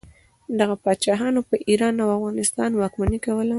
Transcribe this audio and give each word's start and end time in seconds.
دغه 0.59 0.75
پاچاهانو 0.83 1.41
په 1.49 1.55
ایران 1.67 1.95
او 2.03 2.09
افغانستان 2.17 2.69
واکمني 2.73 3.19
کوله. 3.25 3.49